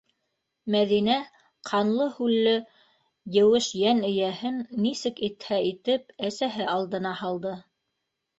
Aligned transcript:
-Мәҙинә 0.75 1.17
ҡанлы-һүлле 1.71 2.53
еүеш 3.35 3.67
йән 3.81 4.01
эйәһен 4.09 4.57
нисек 4.87 5.23
итһә 5.29 5.61
итеп 5.69 6.17
әсәһе 6.31 6.67
алдына 6.79 7.15
һалды. 7.23 7.55